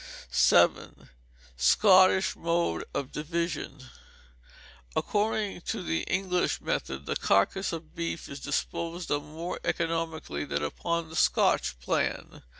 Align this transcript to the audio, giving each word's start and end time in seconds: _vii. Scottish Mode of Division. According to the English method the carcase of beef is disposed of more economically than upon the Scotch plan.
_vii. 0.97 1.07
Scottish 1.57 2.35
Mode 2.35 2.85
of 2.91 3.11
Division. 3.11 3.83
According 4.95 5.61
to 5.67 5.83
the 5.83 6.01
English 6.07 6.59
method 6.59 7.05
the 7.05 7.15
carcase 7.15 7.71
of 7.71 7.93
beef 7.93 8.27
is 8.27 8.39
disposed 8.39 9.11
of 9.11 9.21
more 9.21 9.59
economically 9.63 10.43
than 10.43 10.63
upon 10.63 11.09
the 11.09 11.15
Scotch 11.15 11.77
plan. 11.79 12.41